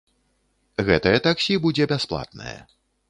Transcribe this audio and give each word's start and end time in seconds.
Гэтае 0.87 1.13
таксі 1.27 1.59
будзе 1.67 1.83
бясплатнае. 1.93 2.57